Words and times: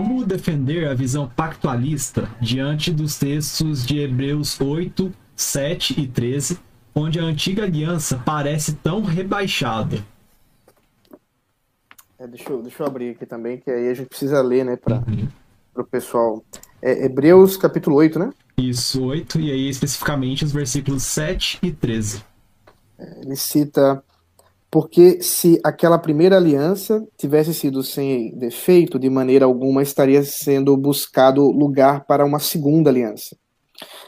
como 0.00 0.24
defender 0.24 0.88
a 0.88 0.94
visão 0.94 1.28
pactualista 1.28 2.26
diante 2.40 2.90
dos 2.90 3.18
textos 3.18 3.84
de 3.84 3.98
Hebreus 3.98 4.58
8, 4.58 5.12
7 5.36 6.00
e 6.00 6.08
13, 6.08 6.58
onde 6.94 7.20
a 7.20 7.22
antiga 7.22 7.64
aliança 7.64 8.18
parece 8.24 8.76
tão 8.76 9.02
rebaixada? 9.02 10.02
É, 12.18 12.26
deixa, 12.26 12.50
eu, 12.50 12.62
deixa 12.62 12.82
eu 12.82 12.86
abrir 12.86 13.10
aqui 13.10 13.26
também, 13.26 13.58
que 13.58 13.70
aí 13.70 13.90
a 13.90 13.94
gente 13.94 14.08
precisa 14.08 14.40
ler, 14.40 14.64
né, 14.64 14.74
para 14.74 15.04
uhum. 15.06 15.28
o 15.76 15.84
pessoal. 15.84 16.42
É, 16.80 17.04
Hebreus 17.04 17.58
capítulo 17.58 17.96
8, 17.96 18.18
né? 18.18 18.30
Isso, 18.56 19.04
8, 19.04 19.38
e 19.38 19.52
aí 19.52 19.68
especificamente 19.68 20.46
os 20.46 20.52
versículos 20.52 21.02
7 21.02 21.58
e 21.62 21.70
13. 21.70 22.24
É, 22.98 23.20
ele 23.20 23.36
cita 23.36 24.02
porque 24.70 25.20
se 25.20 25.60
aquela 25.64 25.98
primeira 25.98 26.36
aliança 26.36 27.04
tivesse 27.16 27.52
sido 27.52 27.82
sem 27.82 28.36
defeito, 28.38 28.98
de 28.98 29.10
maneira 29.10 29.44
alguma 29.44 29.82
estaria 29.82 30.22
sendo 30.22 30.76
buscado 30.76 31.50
lugar 31.50 32.04
para 32.06 32.24
uma 32.24 32.38
segunda 32.38 32.88
aliança. 32.88 33.36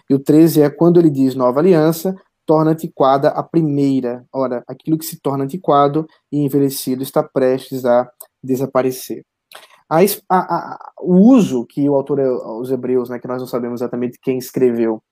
E 0.08 0.14
o 0.14 0.20
13 0.20 0.62
é 0.62 0.70
quando 0.70 1.00
ele 1.00 1.10
diz 1.10 1.34
nova 1.34 1.58
aliança, 1.58 2.14
torna 2.46 2.72
antiquada 2.72 3.28
a 3.30 3.42
primeira. 3.42 4.24
Ora, 4.32 4.62
aquilo 4.68 4.98
que 4.98 5.04
se 5.04 5.20
torna 5.20 5.44
antiquado 5.44 6.06
e 6.30 6.38
envelhecido 6.38 7.02
está 7.02 7.22
prestes 7.22 7.84
a 7.84 8.08
desaparecer. 8.42 9.24
A, 9.88 9.98
a, 9.98 10.38
a, 10.38 10.92
o 11.00 11.16
uso 11.34 11.66
que 11.66 11.88
o 11.88 11.94
autor 11.94 12.20
aos 12.20 12.70
Hebreus, 12.70 13.10
né, 13.10 13.18
que 13.18 13.28
nós 13.28 13.40
não 13.40 13.46
sabemos 13.48 13.80
exatamente 13.80 14.18
quem 14.22 14.38
escreveu, 14.38 15.02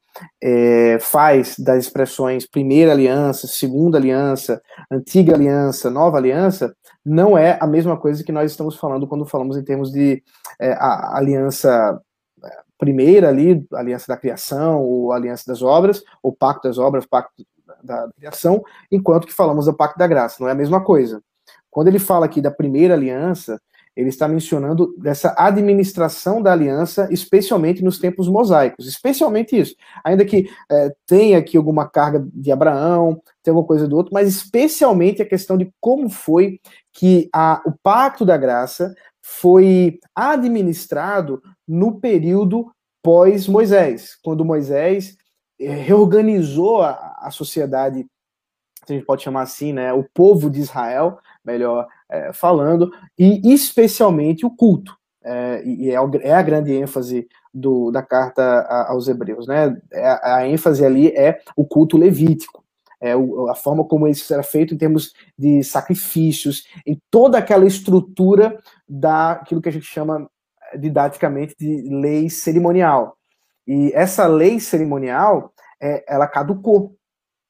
é, 0.42 0.98
faz 1.00 1.56
das 1.59 1.84
expressões 1.84 2.46
primeira 2.46 2.92
aliança, 2.92 3.46
segunda 3.46 3.98
aliança, 3.98 4.60
antiga 4.91 5.34
aliança, 5.34 5.91
nova 5.91 6.16
aliança, 6.16 6.74
não 7.05 7.37
é 7.37 7.59
a 7.60 7.66
mesma 7.66 7.96
coisa 7.96 8.23
que 8.24 8.32
nós 8.32 8.51
estamos 8.51 8.77
falando 8.77 9.06
quando 9.06 9.24
falamos 9.24 9.57
em 9.57 9.65
termos 9.65 9.90
de 9.90 10.23
é, 10.60 10.76
aliança 10.80 12.01
é, 12.45 12.48
primeira 12.79 13.29
ali, 13.29 13.66
aliança 13.73 14.07
da 14.09 14.16
criação, 14.16 14.82
ou 14.82 15.12
aliança 15.12 15.45
das 15.46 15.62
obras, 15.62 16.02
ou 16.23 16.32
pacto 16.32 16.68
das 16.68 16.79
obras, 16.79 17.07
pacto 17.07 17.45
da, 17.82 18.07
da 18.07 18.13
criação, 18.13 18.63
enquanto 18.90 19.26
que 19.26 19.32
falamos 19.32 19.66
do 19.66 19.74
pacto 19.74 19.98
da 19.98 20.07
graça, 20.07 20.37
não 20.40 20.48
é 20.48 20.52
a 20.52 20.57
mesma 20.57 20.82
coisa. 20.82 21.23
Quando 21.70 21.88
ele 21.88 21.98
fala 21.98 22.26
aqui 22.26 22.40
da 22.40 22.51
primeira 22.51 22.95
aliança, 22.95 23.60
ele 24.01 24.09
está 24.09 24.26
mencionando 24.26 24.95
dessa 24.96 25.34
administração 25.37 26.40
da 26.40 26.52
aliança, 26.52 27.06
especialmente 27.10 27.84
nos 27.84 27.98
tempos 27.98 28.29
mosaicos, 28.29 28.88
especialmente 28.88 29.59
isso. 29.60 29.76
Ainda 30.02 30.24
que 30.24 30.48
é, 30.70 30.90
tenha 31.07 31.37
aqui 31.37 31.57
alguma 31.57 31.87
carga 31.87 32.26
de 32.32 32.51
Abraão, 32.51 33.20
tem 33.42 33.52
alguma 33.52 33.66
coisa 33.66 33.87
do 33.87 33.95
outro, 33.95 34.15
mas 34.15 34.26
especialmente 34.26 35.20
a 35.20 35.26
questão 35.26 35.59
de 35.59 35.70
como 35.79 36.09
foi 36.09 36.60
que 36.95 37.29
a, 37.30 37.60
o 37.66 37.73
pacto 37.82 38.24
da 38.24 38.38
graça 38.38 38.95
foi 39.20 40.01
administrado 40.14 41.42
no 41.68 42.01
período 42.01 42.73
pós-Moisés, 43.02 44.16
quando 44.23 44.46
Moisés 44.46 45.16
é, 45.59 45.68
reorganizou 45.68 46.80
a, 46.80 47.18
a 47.20 47.30
sociedade, 47.30 48.07
se 48.87 48.92
a 48.92 48.96
gente 48.96 49.04
pode 49.04 49.23
chamar 49.23 49.42
assim, 49.42 49.74
né, 49.74 49.92
o 49.92 50.04
povo 50.14 50.48
de 50.48 50.59
Israel, 50.59 51.18
melhor 51.45 51.87
é, 52.11 52.33
falando, 52.33 52.91
e 53.19 53.53
especialmente 53.53 54.45
o 54.45 54.51
culto. 54.51 54.97
É, 55.23 55.63
e 55.65 55.91
é, 55.91 55.97
é, 56.23 56.33
a 56.33 56.43
grande 56.43 56.73
ênfase 56.73 57.29
do, 57.53 57.91
da 57.91 58.03
carta 58.03 58.63
aos 58.89 59.07
Hebreus, 59.07 59.47
né? 59.47 59.77
É, 59.93 60.19
a 60.23 60.49
ênfase 60.49 60.85
ali 60.85 61.09
é 61.09 61.41
o 61.55 61.65
culto 61.65 61.99
levítico, 61.99 62.65
é 63.01 63.13
a 63.13 63.55
forma 63.55 63.85
como 63.85 64.06
isso 64.09 64.33
era 64.33 64.43
feito 64.43 64.75
em 64.75 64.78
termos 64.78 65.12
de 65.38 65.62
sacrifícios, 65.62 66.65
em 66.87 67.00
toda 67.11 67.38
aquela 67.38 67.66
estrutura 67.66 68.59
daquilo 68.88 69.61
que 69.61 69.69
a 69.69 69.72
gente 69.72 69.87
chama 69.87 70.28
didaticamente 70.78 71.55
de 71.59 71.88
lei 71.88 72.28
cerimonial. 72.28 73.16
E 73.66 73.91
essa 73.94 74.26
lei 74.26 74.60
cerimonial, 74.60 75.53
é, 75.81 76.04
ela 76.09 76.26
caducou. 76.26 76.94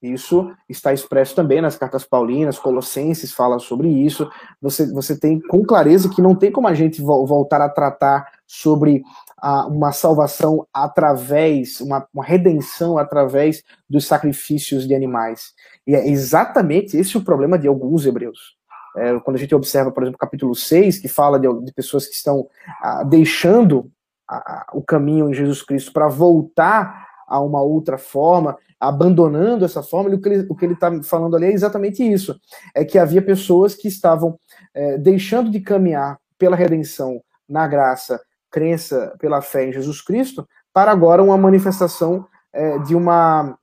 Isso 0.02 0.50
está 0.66 0.94
expresso 0.94 1.34
também 1.34 1.60
nas 1.60 1.76
cartas 1.76 2.04
paulinas, 2.04 2.58
Colossenses 2.58 3.32
fala 3.32 3.58
sobre 3.58 3.88
isso. 3.88 4.30
Você, 4.60 4.90
você 4.90 5.18
tem 5.18 5.38
com 5.38 5.62
clareza 5.62 6.08
que 6.08 6.22
não 6.22 6.34
tem 6.34 6.50
como 6.50 6.66
a 6.66 6.74
gente 6.74 7.02
voltar 7.02 7.60
a 7.60 7.68
tratar 7.68 8.26
sobre 8.46 9.02
a, 9.36 9.66
uma 9.66 9.92
salvação 9.92 10.66
através, 10.72 11.82
uma, 11.82 12.06
uma 12.14 12.24
redenção 12.24 12.96
através 12.96 13.62
dos 13.88 14.06
sacrifícios 14.06 14.88
de 14.88 14.94
animais. 14.94 15.52
E 15.86 15.94
é 15.94 16.08
exatamente 16.08 16.96
esse 16.96 17.18
o 17.18 17.24
problema 17.24 17.58
de 17.58 17.68
alguns 17.68 18.06
hebreus. 18.06 18.56
É, 18.96 19.18
quando 19.20 19.36
a 19.36 19.38
gente 19.38 19.54
observa, 19.54 19.92
por 19.92 20.02
exemplo, 20.02 20.18
capítulo 20.18 20.54
6, 20.54 20.98
que 20.98 21.08
fala 21.08 21.38
de, 21.38 21.46
de 21.62 21.72
pessoas 21.72 22.06
que 22.06 22.14
estão 22.14 22.48
ah, 22.82 23.04
deixando 23.04 23.90
a, 24.26 24.66
o 24.72 24.82
caminho 24.82 25.28
em 25.28 25.34
Jesus 25.34 25.62
Cristo 25.62 25.92
para 25.92 26.08
voltar 26.08 27.09
a 27.30 27.40
uma 27.40 27.62
outra 27.62 27.96
forma, 27.96 28.58
abandonando 28.80 29.64
essa 29.64 29.84
forma, 29.84 30.10
o 30.10 30.20
que 30.56 30.64
ele 30.64 30.74
está 30.74 31.02
falando 31.04 31.36
ali 31.36 31.46
é 31.46 31.52
exatamente 31.52 32.02
isso: 32.02 32.34
é 32.74 32.84
que 32.84 32.98
havia 32.98 33.22
pessoas 33.22 33.76
que 33.76 33.86
estavam 33.86 34.36
é, 34.74 34.98
deixando 34.98 35.48
de 35.48 35.60
caminhar 35.60 36.18
pela 36.36 36.56
redenção 36.56 37.22
na 37.48 37.68
graça, 37.68 38.20
crença 38.50 39.14
pela 39.20 39.40
fé 39.40 39.68
em 39.68 39.72
Jesus 39.72 40.02
Cristo, 40.02 40.46
para 40.72 40.90
agora 40.90 41.22
uma 41.22 41.38
manifestação 41.38 42.26
é, 42.52 42.78
de 42.78 42.96
uma 42.96 43.56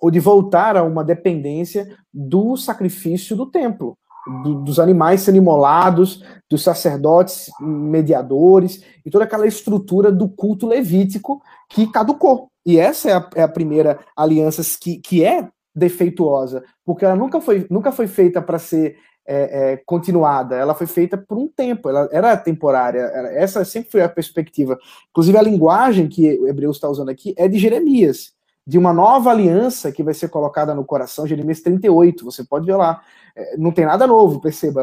ou 0.00 0.10
de 0.10 0.20
voltar 0.20 0.76
a 0.76 0.82
uma 0.82 1.02
dependência 1.04 1.96
do 2.12 2.56
sacrifício 2.56 3.36
do 3.36 3.46
templo. 3.46 3.96
Do, 4.42 4.56
dos 4.56 4.80
animais 4.80 5.20
sendo 5.20 5.36
imolados, 5.36 6.24
dos 6.50 6.62
sacerdotes 6.64 7.48
mediadores 7.60 8.82
e 9.04 9.10
toda 9.10 9.24
aquela 9.24 9.46
estrutura 9.46 10.10
do 10.10 10.28
culto 10.28 10.66
levítico 10.66 11.40
que 11.70 11.86
caducou. 11.86 12.50
E 12.66 12.78
essa 12.78 13.08
é 13.08 13.14
a, 13.14 13.30
é 13.36 13.42
a 13.42 13.48
primeira 13.48 14.00
aliança 14.16 14.60
que, 14.80 14.98
que 14.98 15.24
é 15.24 15.48
defeituosa, 15.72 16.64
porque 16.84 17.04
ela 17.04 17.14
nunca 17.14 17.40
foi, 17.40 17.66
nunca 17.70 17.92
foi 17.92 18.08
feita 18.08 18.42
para 18.42 18.58
ser 18.58 18.96
é, 19.26 19.72
é, 19.72 19.76
continuada, 19.84 20.56
ela 20.56 20.74
foi 20.74 20.86
feita 20.86 21.16
por 21.18 21.36
um 21.36 21.48
tempo, 21.48 21.88
ela 21.88 22.08
era 22.12 22.36
temporária, 22.36 23.00
essa 23.34 23.64
sempre 23.64 23.90
foi 23.90 24.02
a 24.02 24.08
perspectiva. 24.08 24.78
Inclusive, 25.10 25.36
a 25.36 25.42
linguagem 25.42 26.08
que 26.08 26.38
o 26.40 26.48
Hebreus 26.48 26.76
está 26.76 26.88
usando 26.88 27.08
aqui 27.08 27.34
é 27.36 27.46
de 27.46 27.58
Jeremias, 27.58 28.32
de 28.66 28.76
uma 28.76 28.92
nova 28.92 29.30
aliança 29.30 29.92
que 29.92 30.02
vai 30.02 30.12
ser 30.12 30.28
colocada 30.28 30.74
no 30.74 30.84
coração, 30.84 31.26
Jeremias 31.26 31.60
38, 31.60 32.24
você 32.24 32.42
pode 32.42 32.66
ver 32.66 32.74
lá. 32.74 33.00
É, 33.36 33.56
não 33.56 33.70
tem 33.70 33.86
nada 33.86 34.08
novo, 34.08 34.40
perceba. 34.40 34.82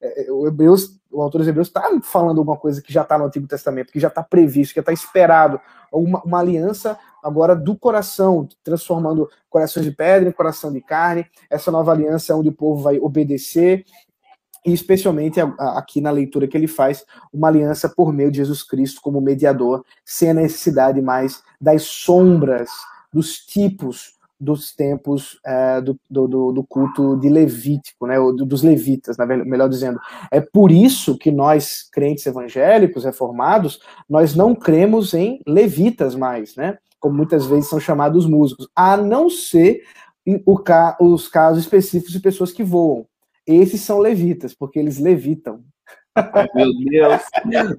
É, 0.00 0.26
é, 0.26 0.32
o, 0.32 0.48
Hebreus, 0.48 0.98
o 1.08 1.22
autor 1.22 1.38
dos 1.38 1.46
Hebreus 1.46 1.68
está 1.68 1.88
falando 2.02 2.38
alguma 2.38 2.56
coisa 2.56 2.82
que 2.82 2.92
já 2.92 3.02
está 3.02 3.16
no 3.16 3.26
Antigo 3.26 3.46
Testamento, 3.46 3.92
que 3.92 4.00
já 4.00 4.08
está 4.08 4.22
previsto, 4.22 4.74
que 4.74 4.80
está 4.80 4.92
esperado. 4.92 5.60
Uma, 5.92 6.20
uma, 6.24 6.40
aliança 6.40 6.98
agora 7.22 7.54
do 7.54 7.76
coração, 7.76 8.48
transformando 8.64 9.30
corações 9.48 9.86
de 9.86 9.92
pedra 9.92 10.28
em 10.28 10.32
coração 10.32 10.72
de 10.72 10.80
carne. 10.80 11.24
Essa 11.48 11.70
nova 11.70 11.92
aliança 11.92 12.32
é 12.32 12.36
onde 12.36 12.48
o 12.48 12.52
povo 12.52 12.82
vai 12.82 12.98
obedecer, 12.98 13.84
e 14.66 14.72
especialmente 14.72 15.38
aqui 15.58 16.00
na 16.00 16.10
leitura 16.10 16.48
que 16.48 16.56
ele 16.56 16.66
faz, 16.66 17.04
uma 17.32 17.46
aliança 17.46 17.88
por 17.88 18.12
meio 18.12 18.30
de 18.30 18.38
Jesus 18.38 18.62
Cristo 18.62 19.00
como 19.00 19.20
mediador, 19.20 19.84
sem 20.04 20.30
a 20.30 20.34
necessidade 20.34 21.00
mais 21.00 21.42
das 21.60 21.82
sombras, 21.82 22.70
dos 23.12 23.38
tipos 23.38 24.18
dos 24.40 24.72
tempos 24.72 25.40
é, 25.44 25.80
do, 25.80 25.98
do, 26.08 26.52
do, 26.52 26.64
culto 26.64 27.16
de 27.16 27.28
Levítico, 27.28 28.06
né, 28.06 28.14
dos 28.46 28.62
levitas, 28.62 29.16
né, 29.16 29.26
melhor 29.26 29.68
dizendo. 29.68 29.98
É 30.30 30.40
por 30.40 30.70
isso 30.70 31.18
que 31.18 31.30
nós, 31.30 31.88
crentes 31.90 32.24
evangélicos, 32.24 33.04
reformados, 33.04 33.80
nós 34.08 34.36
não 34.36 34.54
cremos 34.54 35.12
em 35.12 35.40
levitas 35.46 36.14
mais, 36.14 36.54
né, 36.54 36.78
como 37.00 37.16
muitas 37.16 37.46
vezes 37.46 37.68
são 37.68 37.80
chamados 37.80 38.26
músicos, 38.26 38.68
a 38.76 38.96
não 38.96 39.28
ser 39.28 39.82
o, 40.46 40.62
os 41.00 41.26
casos 41.26 41.64
específicos 41.64 42.12
de 42.12 42.20
pessoas 42.20 42.52
que 42.52 42.62
voam. 42.62 43.06
Esses 43.46 43.80
são 43.80 43.98
levitas, 43.98 44.54
porque 44.54 44.78
eles 44.78 44.98
levitam. 44.98 45.64
Ai, 46.32 46.48
meu 46.54 46.72
Deus, 46.74 47.22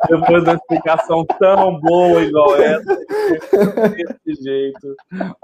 depois 0.10 0.44
da 0.44 0.54
explicação 0.54 1.26
tão 1.26 1.80
boa 1.80 2.22
igual 2.22 2.56
essa, 2.56 2.96
desse 3.90 4.44
jeito, 4.44 4.96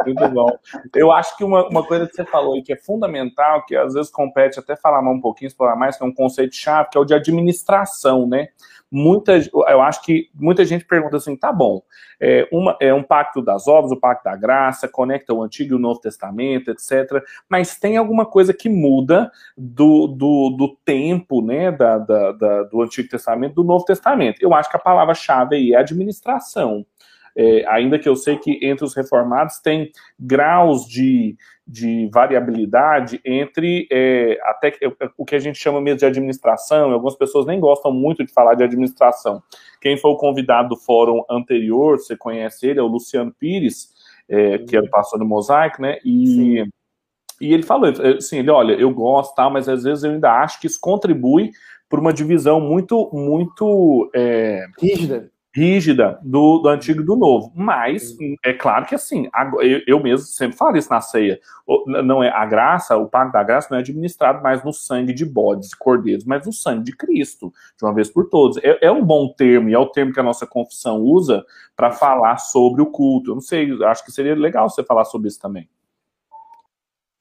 muito 0.05 0.29
bom. 0.29 0.49
Eu 0.93 1.11
acho 1.11 1.35
que 1.37 1.43
uma, 1.43 1.67
uma 1.67 1.85
coisa 1.85 2.07
que 2.07 2.15
você 2.15 2.25
falou 2.25 2.57
e 2.57 2.63
que 2.63 2.73
é 2.73 2.77
fundamental, 2.77 3.65
que 3.65 3.75
às 3.75 3.93
vezes 3.93 4.11
compete 4.11 4.59
até 4.59 4.75
falar 4.75 4.99
um 5.01 5.19
pouquinho, 5.19 5.47
explorar 5.47 5.75
mais, 5.75 5.97
que 5.97 6.03
é 6.03 6.07
um 6.07 6.13
conceito 6.13 6.55
chave, 6.55 6.89
que 6.89 6.97
é 6.97 7.01
o 7.01 7.05
de 7.05 7.13
administração, 7.13 8.27
né? 8.27 8.47
Muita, 8.91 9.33
eu 9.67 9.81
acho 9.81 10.01
que 10.03 10.29
muita 10.33 10.63
gente 10.63 10.85
pergunta 10.85 11.17
assim, 11.17 11.35
tá 11.35 11.51
bom, 11.51 11.81
é, 12.19 12.47
uma, 12.51 12.77
é 12.79 12.93
um 12.93 13.03
pacto 13.03 13.41
das 13.41 13.67
obras, 13.67 13.91
o 13.91 13.99
pacto 13.99 14.23
da 14.23 14.35
graça, 14.35 14.87
conecta 14.87 15.33
o 15.33 15.41
Antigo 15.41 15.73
e 15.73 15.75
o 15.75 15.79
Novo 15.79 15.99
Testamento, 15.99 16.71
etc. 16.71 17.23
Mas 17.49 17.77
tem 17.77 17.97
alguma 17.97 18.25
coisa 18.25 18.53
que 18.53 18.69
muda 18.69 19.31
do, 19.57 20.07
do, 20.07 20.49
do 20.51 20.77
tempo, 20.85 21.41
né, 21.41 21.71
da, 21.71 21.97
da, 21.97 22.31
da, 22.31 22.63
do 22.63 22.81
Antigo 22.81 23.09
Testamento, 23.09 23.55
do 23.55 23.63
Novo 23.63 23.85
Testamento. 23.85 24.41
Eu 24.41 24.53
acho 24.53 24.69
que 24.69 24.77
a 24.77 24.79
palavra-chave 24.79 25.55
aí 25.55 25.73
é 25.73 25.77
administração. 25.77 26.85
É, 27.37 27.65
ainda 27.67 27.99
que 27.99 28.07
eu 28.07 28.15
sei 28.15 28.37
que 28.37 28.65
entre 28.65 28.85
os 28.85 28.95
reformados 28.95 29.59
tem 29.59 29.91
graus 30.17 30.87
de, 30.87 31.35
de 31.67 32.07
variabilidade 32.13 33.19
entre 33.25 33.87
é, 33.91 34.37
até 34.43 34.77
o 35.17 35.25
que 35.25 35.35
a 35.35 35.39
gente 35.39 35.57
chama 35.57 35.81
mesmo 35.81 35.99
de 35.99 36.05
administração, 36.05 36.91
algumas 36.91 37.15
pessoas 37.15 37.45
nem 37.45 37.59
gostam 37.59 37.91
muito 37.91 38.23
de 38.23 38.31
falar 38.31 38.53
de 38.53 38.63
administração. 38.63 39.41
Quem 39.81 39.97
foi 39.97 40.11
o 40.11 40.17
convidado 40.17 40.69
do 40.69 40.77
fórum 40.77 41.23
anterior, 41.29 41.97
você 41.97 42.15
conhece 42.15 42.67
ele, 42.67 42.79
é 42.79 42.83
o 42.83 42.87
Luciano 42.87 43.33
Pires, 43.33 43.93
é, 44.29 44.59
que 44.59 44.77
o 44.77 44.89
pastor 44.89 45.17
do 45.17 45.25
Mosaico, 45.25 45.81
né? 45.81 45.97
E, 46.05 46.63
e 47.41 47.53
ele 47.53 47.63
falou 47.63 47.91
assim, 48.15 48.39
ele, 48.39 48.51
olha, 48.51 48.73
eu 48.73 48.91
gosto, 48.91 49.33
tá, 49.33 49.49
mas 49.49 49.67
às 49.67 49.83
vezes 49.83 50.03
eu 50.03 50.11
ainda 50.11 50.31
acho 50.31 50.59
que 50.59 50.67
isso 50.67 50.79
contribui 50.79 51.49
para 51.89 51.99
uma 51.99 52.13
divisão 52.13 52.59
muito, 52.59 53.09
muito 53.11 54.09
é, 54.13 54.65
rígida 54.79 55.31
rígida 55.55 56.19
do, 56.21 56.59
do 56.59 56.67
antigo 56.67 57.01
e 57.01 57.05
do 57.05 57.15
novo. 57.15 57.49
Mas 57.55 58.13
é 58.43 58.51
claro 58.51 58.85
que 58.85 58.93
assim, 58.93 59.29
eu, 59.61 59.81
eu 59.87 60.03
mesmo 60.03 60.27
sempre 60.27 60.57
falo 60.57 60.75
isso 60.75 60.89
na 60.89 60.99
ceia. 60.99 61.39
Não 62.03 62.21
é 62.21 62.29
a 62.29 62.45
graça, 62.45 62.97
o 62.97 63.07
pacto 63.07 63.31
da 63.31 63.41
graça 63.41 63.69
não 63.71 63.77
é 63.77 63.81
administrado 63.81 64.43
mais 64.43 64.61
no 64.65 64.73
sangue 64.73 65.13
de 65.13 65.25
bodes 65.25 65.71
e 65.71 65.77
cordeiros, 65.77 66.25
mas 66.25 66.45
no 66.45 66.51
sangue 66.51 66.83
de 66.83 66.91
Cristo, 66.91 67.53
de 67.77 67.85
uma 67.85 67.93
vez 67.93 68.09
por 68.09 68.27
todas. 68.27 68.61
É, 68.61 68.87
é 68.87 68.91
um 68.91 69.03
bom 69.03 69.33
termo, 69.33 69.69
e 69.69 69.73
é 69.73 69.79
o 69.79 69.85
termo 69.85 70.11
que 70.11 70.19
a 70.19 70.23
nossa 70.23 70.45
confissão 70.45 70.99
usa 70.99 71.45
para 71.73 71.89
falar 71.89 72.37
sobre 72.37 72.81
o 72.81 72.87
culto. 72.87 73.31
Eu 73.31 73.35
não 73.35 73.41
sei, 73.41 73.71
acho 73.85 74.03
que 74.03 74.11
seria 74.11 74.35
legal 74.35 74.69
você 74.69 74.83
falar 74.83 75.05
sobre 75.05 75.29
isso 75.29 75.39
também. 75.39 75.69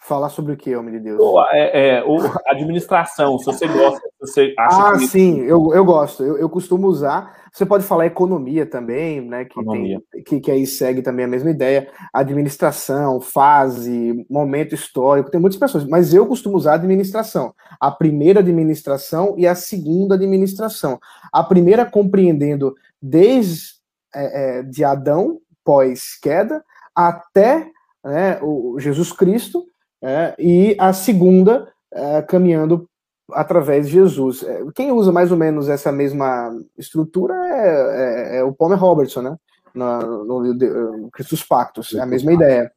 Falar 0.07 0.29
sobre 0.29 0.53
o 0.53 0.57
que, 0.57 0.77
homem 0.77 0.93
de 0.93 1.01
Deus? 1.01 1.19
É, 1.51 1.97
é, 1.97 2.05
o, 2.05 2.19
administração, 2.47 3.39
se 3.39 3.47
você 3.47 3.67
gosta, 3.67 4.01
se 4.01 4.19
você 4.21 4.55
acha 4.59 4.89
Ah, 4.89 4.93
que... 4.99 5.07
sim, 5.09 5.41
eu, 5.41 5.73
eu 5.73 5.83
gosto. 5.83 6.23
Eu, 6.23 6.37
eu 6.37 6.51
costumo 6.51 6.87
usar. 6.89 7.35
Você 7.51 7.65
pode 7.65 7.85
falar 7.85 8.05
economia 8.05 8.67
também, 8.67 9.23
né? 9.23 9.47
Que, 9.47 9.59
economia. 9.59 10.03
Tem, 10.13 10.23
que, 10.23 10.41
que 10.41 10.51
aí 10.51 10.67
segue 10.67 11.01
também 11.01 11.25
a 11.25 11.29
mesma 11.29 11.51
ideia. 11.51 11.89
Administração, 12.13 13.19
fase, 13.19 14.27
momento 14.29 14.75
histórico, 14.75 15.31
tem 15.31 15.41
muitas 15.41 15.59
pessoas, 15.59 15.87
mas 15.87 16.13
eu 16.13 16.27
costumo 16.27 16.59
usar 16.59 16.75
administração. 16.75 17.55
A 17.81 17.91
primeira 17.91 18.41
administração 18.41 19.35
e 19.39 19.47
a 19.47 19.55
segunda 19.55 20.17
administração. 20.17 21.01
A 21.33 21.43
primeira 21.43 21.87
compreendendo 21.87 22.75
desde 23.01 23.75
é, 24.15 24.59
é, 24.59 24.63
de 24.63 24.85
Adão, 24.85 25.41
pós-queda, 25.65 26.63
até 26.95 27.71
né, 28.05 28.39
o 28.43 28.79
Jesus 28.79 29.11
Cristo 29.11 29.65
é, 30.05 30.35
e 30.39 30.77
a 30.79 30.93
segunda 30.93 31.67
é, 31.91 32.21
caminhando 32.21 32.87
através 33.33 33.87
de 33.87 33.95
Jesus. 33.95 34.43
É, 34.43 34.63
quem 34.75 34.93
usa 34.93 35.11
mais 35.11 35.33
ou 35.33 35.39
menos 35.39 35.71
essa 35.71 35.91
mesma 35.91 36.55
estrutura 36.77 37.35
é, 37.35 38.37
é, 38.37 38.37
é 38.39 38.45
o 38.45 38.53
Palmer 38.53 38.79
Robertson, 38.79 39.23
né? 39.23 39.37
No, 39.75 40.25
no, 40.25 40.55
no 40.55 41.11
Pactos, 41.49 41.95
é 41.95 42.01
a 42.01 42.07
mesma 42.07 42.33
ideia. 42.33 42.71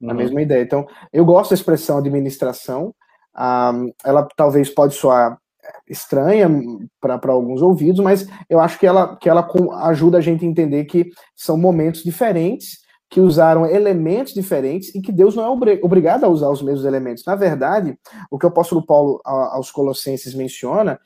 Uhum. 0.00 0.10
A 0.10 0.14
mesma 0.14 0.40
ideia. 0.40 0.62
Então, 0.62 0.86
eu 1.12 1.24
gosto 1.24 1.50
da 1.50 1.56
expressão 1.56 1.98
administração. 1.98 2.94
Um, 3.36 3.92
ela 4.04 4.26
talvez 4.36 4.70
pode 4.70 4.94
soar 4.94 5.36
estranha 5.86 6.48
para 7.00 7.32
alguns 7.32 7.60
ouvidos, 7.60 8.00
mas 8.00 8.26
eu 8.48 8.60
acho 8.60 8.78
que 8.78 8.86
ela, 8.86 9.16
que 9.16 9.28
ela 9.28 9.46
ajuda 9.88 10.18
a 10.18 10.20
gente 10.20 10.44
a 10.44 10.48
entender 10.48 10.84
que 10.84 11.10
são 11.34 11.58
momentos 11.58 12.02
diferentes 12.02 12.78
que 13.10 13.20
usaram 13.20 13.66
elementos 13.66 14.34
diferentes 14.34 14.94
e 14.94 15.00
que 15.00 15.10
Deus 15.10 15.34
não 15.34 15.44
é 15.44 15.78
obrigado 15.82 16.24
a 16.24 16.28
usar 16.28 16.50
os 16.50 16.62
mesmos 16.62 16.84
elementos. 16.84 17.24
Na 17.24 17.34
verdade, 17.34 17.98
o 18.30 18.38
que 18.38 18.44
o 18.44 18.48
apóstolo 18.48 18.84
Paulo 18.84 19.20
aos 19.24 19.70
Colossenses 19.70 20.34
menciona, 20.34 21.00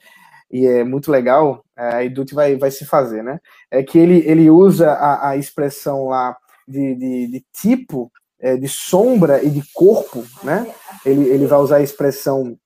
e 0.50 0.66
é 0.66 0.84
muito 0.84 1.10
legal, 1.10 1.64
é, 1.76 1.94
a 1.94 2.04
Edute 2.04 2.34
vai, 2.34 2.56
vai 2.56 2.70
se 2.70 2.84
fazer, 2.84 3.22
né? 3.22 3.40
É 3.70 3.82
que 3.82 3.98
ele, 3.98 4.18
ele 4.26 4.50
usa 4.50 4.90
a, 4.90 5.30
a 5.30 5.36
expressão 5.36 6.08
lá 6.08 6.36
de, 6.68 6.94
de, 6.94 7.26
de 7.28 7.44
tipo, 7.52 8.12
é, 8.38 8.56
de 8.56 8.68
sombra 8.68 9.42
e 9.42 9.48
de 9.48 9.62
corpo, 9.72 10.24
né? 10.42 10.66
Ele, 11.06 11.26
ele 11.28 11.46
vai 11.46 11.58
usar 11.58 11.76
a 11.76 11.82
expressão 11.82 12.58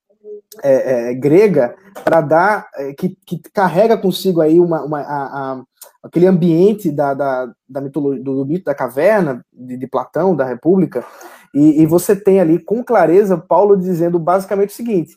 é, 0.62 1.11
é, 1.11 1.14
grega 1.14 1.75
para 2.05 2.20
dar 2.20 2.69
é, 2.75 2.93
que, 2.93 3.17
que 3.26 3.38
carrega 3.53 3.97
consigo 3.97 4.41
aí 4.41 4.61
uma, 4.61 4.82
uma 4.85 5.00
a, 5.00 5.53
a, 5.53 5.62
aquele 6.03 6.26
ambiente 6.26 6.91
da, 6.91 7.14
da, 7.14 7.53
da 7.69 7.81
mitologia, 7.81 8.23
do 8.23 8.44
mito 8.44 8.64
da 8.64 8.75
caverna, 8.75 9.44
de, 9.53 9.76
de 9.76 9.87
Platão, 9.87 10.35
da 10.35 10.44
República, 10.44 11.05
e, 11.55 11.82
e, 11.82 11.87
você 11.87 12.14
tem 12.14 12.38
ali 12.38 12.58
com 12.58 12.85
clareza 12.85 13.38
Paulo 13.38 13.76
dizendo 13.76 14.19
basicamente 14.19 14.70
o 14.70 14.75
seguinte, 14.75 15.17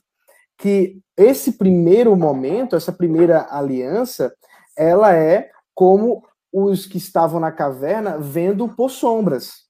que 0.57 0.99
esse 1.17 1.53
primeiro 1.53 2.15
momento, 2.15 2.75
essa 2.75 2.93
primeira 2.93 3.47
aliança, 3.49 4.33
ela 4.77 5.13
é 5.13 5.49
como 5.75 6.23
os 6.51 6.85
que 6.85 6.97
estavam 6.97 7.39
na 7.39 7.51
caverna 7.51 8.17
vendo 8.17 8.69
por 8.69 8.89
sombras. 8.89 9.65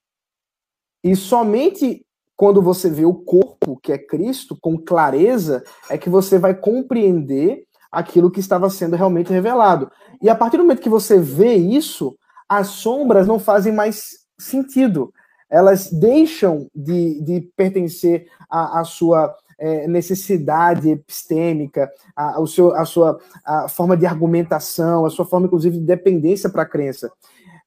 E 1.04 1.16
somente 1.16 2.06
quando 2.40 2.62
você 2.62 2.90
vê 2.90 3.04
o 3.04 3.14
corpo, 3.14 3.49
que 3.78 3.92
é 3.92 3.98
Cristo, 3.98 4.58
com 4.60 4.78
clareza, 4.78 5.64
é 5.90 5.98
que 5.98 6.10
você 6.10 6.38
vai 6.38 6.54
compreender 6.54 7.64
aquilo 7.92 8.32
que 8.32 8.40
estava 8.40 8.70
sendo 8.70 8.96
realmente 8.96 9.32
revelado. 9.32 9.92
E 10.22 10.30
a 10.30 10.36
partir 10.36 10.58
do 10.58 10.64
momento 10.64 10.82
que 10.82 10.90
você 10.90 11.20
vê 11.20 11.56
isso, 11.56 12.16
as 12.48 12.68
sombras 12.68 13.28
não 13.28 13.40
fazem 13.40 13.74
mais 13.74 14.20
sentido. 14.38 15.14
Elas 15.50 15.92
deixam 15.92 16.68
de, 16.76 17.22
de 17.22 17.42
pertencer 17.56 18.28
à, 18.50 18.80
à 18.80 18.84
sua 18.84 19.36
é, 19.60 19.88
necessidade 19.88 20.90
epistêmica, 20.90 21.92
a, 22.16 22.40
o 22.40 22.48
seu, 22.48 22.74
a 22.76 22.86
sua 22.86 23.20
a 23.46 23.68
forma 23.68 23.98
de 23.98 24.06
argumentação, 24.06 25.06
a 25.06 25.10
sua 25.10 25.26
forma, 25.26 25.48
inclusive, 25.48 25.78
de 25.78 25.86
dependência 25.86 26.50
para 26.50 26.64
a 26.64 26.68
crença. 26.68 27.12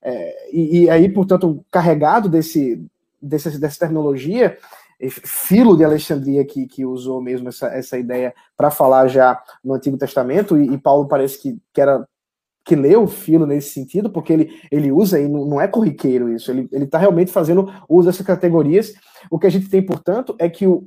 É, 0.03 0.51
e, 0.53 0.81
e, 0.81 0.91
aí, 0.91 1.09
portanto, 1.09 1.65
carregado 1.71 2.29
desse, 2.29 2.85
desse, 3.21 3.59
dessa 3.59 3.79
terminologia, 3.79 4.57
Filo 5.11 5.77
de 5.77 5.85
Alexandria 5.85 6.45
que, 6.45 6.67
que 6.67 6.85
usou 6.85 7.21
mesmo 7.21 7.49
essa, 7.49 7.67
essa 7.69 7.99
ideia 7.99 8.35
para 8.57 8.71
falar 8.71 9.09
já 9.09 9.43
no 9.65 9.75
Antigo 9.75 9.99
Testamento, 9.99 10.57
e, 10.57 10.73
e, 10.73 10.79
Paulo 10.79 11.09
parece 11.09 11.41
que, 11.41 11.59
que 11.73 11.81
era 11.81 12.07
que 12.65 12.77
leu 12.77 13.09
Filo 13.09 13.45
nesse 13.45 13.71
sentido, 13.71 14.09
porque 14.11 14.33
ele, 14.33 14.61
ele 14.71 14.93
usa 14.93 15.21
e 15.21 15.29
não, 15.29 15.45
não 15.45 15.61
é 15.61 15.67
corriqueiro 15.67 16.33
isso, 16.33 16.51
ele 16.51 16.69
está 16.73 16.99
realmente 16.99 17.33
fazendo 17.33 17.69
uso 17.89 18.09
dessas 18.09 18.25
categorias. 18.25 18.95
O 19.31 19.39
que 19.39 19.47
a 19.47 19.51
gente 19.51 19.69
tem, 19.69 19.85
portanto, 19.85 20.37
é 20.39 20.49
que 20.49 20.67
o, 20.67 20.87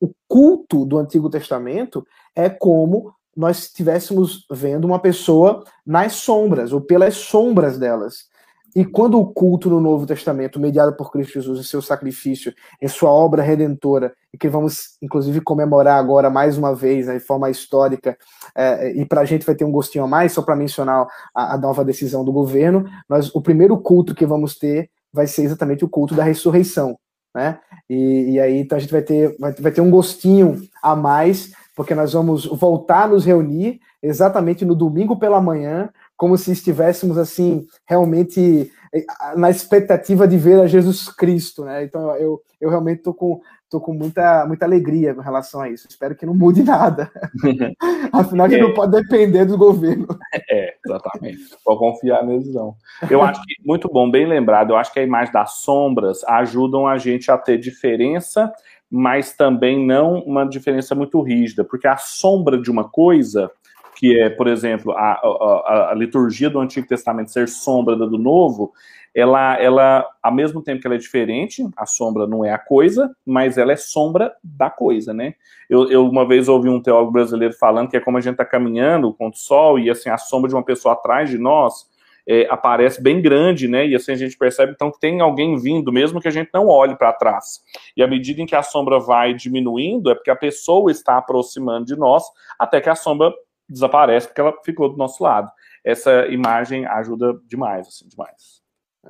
o 0.00 0.10
culto 0.28 0.84
do 0.84 0.98
Antigo 0.98 1.30
Testamento 1.30 2.06
é 2.34 2.50
como 2.50 3.14
nós 3.36 3.64
estivéssemos 3.64 4.46
vendo 4.50 4.86
uma 4.86 4.98
pessoa 4.98 5.62
nas 5.84 6.14
sombras, 6.14 6.72
ou 6.72 6.80
pelas 6.80 7.14
sombras 7.14 7.78
delas. 7.78 8.28
E 8.76 8.84
quando 8.84 9.18
o 9.18 9.24
culto 9.24 9.70
no 9.70 9.80
Novo 9.80 10.04
Testamento, 10.04 10.60
mediado 10.60 10.94
por 10.94 11.10
Cristo 11.10 11.32
Jesus, 11.32 11.58
em 11.58 11.62
seu 11.62 11.80
sacrifício, 11.80 12.52
em 12.78 12.86
sua 12.86 13.10
obra 13.10 13.42
redentora, 13.42 14.12
e 14.34 14.36
que 14.36 14.50
vamos, 14.50 14.98
inclusive, 15.00 15.40
comemorar 15.40 15.98
agora 15.98 16.28
mais 16.28 16.58
uma 16.58 16.74
vez, 16.74 17.06
né, 17.06 17.14
de 17.14 17.24
forma 17.24 17.48
histórica, 17.48 18.18
é, 18.54 18.92
e 18.92 19.06
para 19.06 19.22
a 19.22 19.24
gente 19.24 19.46
vai 19.46 19.54
ter 19.54 19.64
um 19.64 19.72
gostinho 19.72 20.04
a 20.04 20.06
mais, 20.06 20.32
só 20.32 20.42
para 20.42 20.54
mencionar 20.54 21.06
a, 21.34 21.54
a, 21.54 21.56
nova 21.56 21.82
decisão 21.82 22.22
do 22.22 22.30
governo, 22.30 22.84
nós, 23.08 23.34
o 23.34 23.40
primeiro 23.40 23.78
culto 23.78 24.14
que 24.14 24.26
vamos 24.26 24.58
ter 24.58 24.90
vai 25.10 25.26
ser 25.26 25.44
exatamente 25.44 25.82
o 25.82 25.88
culto 25.88 26.14
da 26.14 26.22
ressurreição. 26.22 26.98
Né? 27.34 27.58
E, 27.88 28.32
e 28.32 28.40
aí 28.40 28.58
então 28.58 28.76
a 28.76 28.78
gente 28.78 28.92
vai 28.92 29.00
ter, 29.00 29.34
vai, 29.40 29.52
vai 29.54 29.72
ter 29.72 29.80
um 29.80 29.90
gostinho 29.90 30.60
a 30.82 30.94
mais, 30.94 31.50
porque 31.74 31.94
nós 31.94 32.12
vamos 32.12 32.44
voltar 32.44 33.04
a 33.04 33.08
nos 33.08 33.24
reunir 33.24 33.80
exatamente 34.02 34.66
no 34.66 34.74
domingo 34.74 35.18
pela 35.18 35.40
manhã 35.40 35.88
como 36.16 36.36
se 36.38 36.50
estivéssemos 36.50 37.18
assim 37.18 37.66
realmente 37.86 38.72
eh, 38.92 39.04
na 39.36 39.50
expectativa 39.50 40.26
de 40.26 40.38
ver 40.38 40.60
a 40.60 40.66
Jesus 40.66 41.08
Cristo, 41.08 41.64
né? 41.64 41.84
Então 41.84 42.14
eu, 42.16 42.40
eu 42.60 42.70
realmente 42.70 43.02
tô 43.02 43.12
com 43.12 43.40
tô 43.68 43.80
com 43.80 43.92
muita 43.92 44.46
muita 44.46 44.64
alegria 44.64 45.14
com 45.14 45.20
relação 45.20 45.60
a 45.60 45.68
isso. 45.68 45.86
Espero 45.88 46.14
que 46.14 46.24
não 46.24 46.34
mude 46.34 46.62
nada. 46.62 47.10
Afinal, 48.12 48.46
a 48.46 48.48
gente 48.48 48.60
é. 48.60 48.62
não 48.62 48.74
pode 48.74 48.92
depender 48.92 49.44
do 49.44 49.58
governo. 49.58 50.06
É, 50.50 50.74
exatamente. 50.84 51.38
Pode 51.64 51.78
confiar 51.78 52.24
mesmo 52.24 52.52
não. 52.52 52.74
Eu 53.10 53.22
acho 53.22 53.42
que 53.42 53.54
muito 53.64 53.88
bom, 53.88 54.10
bem 54.10 54.26
lembrado. 54.26 54.70
Eu 54.70 54.76
acho 54.76 54.92
que 54.92 55.00
a 55.00 55.02
imagem 55.02 55.32
das 55.32 55.58
sombras 55.60 56.22
ajudam 56.24 56.86
a 56.86 56.98
gente 56.98 57.30
a 57.30 57.38
ter 57.38 57.58
diferença, 57.58 58.52
mas 58.88 59.32
também 59.32 59.84
não 59.84 60.20
uma 60.20 60.44
diferença 60.44 60.94
muito 60.94 61.20
rígida, 61.22 61.64
porque 61.64 61.88
a 61.88 61.96
sombra 61.96 62.60
de 62.60 62.70
uma 62.70 62.88
coisa 62.88 63.50
que 63.96 64.20
é, 64.20 64.28
por 64.28 64.46
exemplo, 64.46 64.92
a, 64.92 65.12
a, 65.14 65.88
a, 65.90 65.94
liturgia 65.94 66.50
do 66.50 66.60
Antigo 66.60 66.86
Testamento 66.86 67.30
ser 67.30 67.48
sombra 67.48 67.96
do 67.96 68.18
Novo, 68.18 68.72
ela, 69.14 69.58
ela, 69.58 70.06
ao 70.22 70.32
mesmo 70.32 70.62
tempo 70.62 70.82
que 70.82 70.86
ela 70.86 70.96
é 70.96 70.98
diferente, 70.98 71.66
a 71.74 71.86
sombra 71.86 72.26
não 72.26 72.44
é 72.44 72.52
a 72.52 72.58
coisa, 72.58 73.10
mas 73.24 73.56
ela 73.56 73.72
é 73.72 73.76
sombra 73.76 74.34
da 74.44 74.68
coisa, 74.68 75.14
né? 75.14 75.34
Eu, 75.70 75.90
eu 75.90 76.06
uma 76.06 76.28
vez 76.28 76.46
ouvi 76.46 76.68
um 76.68 76.82
teólogo 76.82 77.12
brasileiro 77.12 77.54
falando 77.54 77.88
que 77.88 77.96
é 77.96 78.00
como 78.00 78.18
a 78.18 78.20
gente 78.20 78.32
está 78.32 78.44
caminhando 78.44 79.14
contra 79.14 79.38
o 79.38 79.40
sol 79.40 79.78
e 79.78 79.88
assim 79.88 80.10
a 80.10 80.18
sombra 80.18 80.50
de 80.50 80.54
uma 80.54 80.62
pessoa 80.62 80.92
atrás 80.92 81.30
de 81.30 81.38
nós 81.38 81.86
é, 82.28 82.46
aparece 82.50 83.02
bem 83.02 83.22
grande, 83.22 83.66
né? 83.66 83.86
E 83.86 83.94
assim 83.94 84.12
a 84.12 84.16
gente 84.16 84.36
percebe 84.36 84.72
então 84.72 84.90
que 84.90 85.00
tem 85.00 85.20
alguém 85.22 85.56
vindo, 85.56 85.90
mesmo 85.90 86.20
que 86.20 86.28
a 86.28 86.32
gente 86.32 86.50
não 86.52 86.66
olhe 86.66 86.96
para 86.96 87.12
trás. 87.14 87.62
E 87.96 88.02
à 88.02 88.06
medida 88.06 88.42
em 88.42 88.46
que 88.46 88.54
a 88.54 88.62
sombra 88.62 88.98
vai 88.98 89.32
diminuindo, 89.32 90.10
é 90.10 90.14
porque 90.14 90.30
a 90.30 90.36
pessoa 90.36 90.90
está 90.90 91.16
aproximando 91.16 91.86
de 91.86 91.96
nós, 91.96 92.24
até 92.58 92.80
que 92.82 92.90
a 92.90 92.94
sombra 92.94 93.32
desaparece 93.68 94.26
porque 94.26 94.40
ela 94.40 94.54
ficou 94.64 94.88
do 94.88 94.96
nosso 94.96 95.22
lado. 95.22 95.50
Essa 95.84 96.26
imagem 96.26 96.86
ajuda 96.86 97.38
demais, 97.46 97.88
assim, 97.88 98.08
demais. 98.08 98.64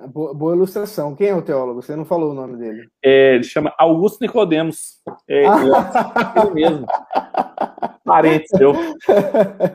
Boa, 0.08 0.34
boa, 0.34 0.54
ilustração. 0.54 1.14
Quem 1.14 1.28
é 1.28 1.34
o 1.34 1.40
teólogo? 1.40 1.80
Você 1.80 1.96
não 1.96 2.04
falou 2.04 2.32
o 2.32 2.34
nome 2.34 2.56
dele. 2.58 2.86
É, 3.02 3.36
ele 3.36 3.44
chama 3.44 3.72
Augusto 3.78 4.20
Nicodemos. 4.20 4.98
É, 5.26 5.46
ah. 5.46 6.42
ele 6.42 6.50
mesmo. 6.54 6.86
Parente 8.04 8.46
seu. 8.48 8.72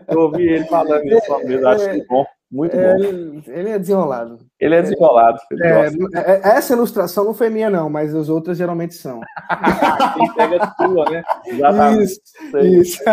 Eu 0.07 0.19
ouvi 0.19 0.47
ele 0.47 0.65
falando 0.65 1.05
isso 1.05 1.27
uma 1.27 1.39
vez, 1.39 1.63
acho 1.63 1.89
que 1.91 2.05
bom. 2.05 2.25
Muito 2.51 2.75
é, 2.75 2.97
bom. 2.97 3.41
Ele 3.47 3.69
é 3.69 3.79
desenrolado. 3.79 4.39
Ele 4.59 4.75
é 4.75 4.81
desenrolado. 4.81 5.39
É, 5.61 5.69
é, 6.13 6.41
essa 6.57 6.73
ilustração 6.73 7.25
não 7.25 7.33
foi 7.33 7.49
minha, 7.49 7.69
não, 7.69 7.89
mas 7.89 8.13
as 8.13 8.29
outras 8.29 8.57
geralmente 8.57 8.93
são. 8.93 9.21
Quem 10.15 10.33
pega 10.33 10.63
a 10.63 10.75
sua, 10.75 11.09
né? 11.09 11.23
Exatamente. 11.47 12.03
Isso. 12.03 12.57
Isso. 12.59 13.03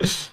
you 0.00 0.08